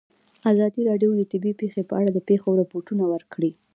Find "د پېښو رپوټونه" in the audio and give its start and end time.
2.13-3.03